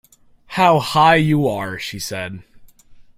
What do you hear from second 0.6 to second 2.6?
high you are!” she said.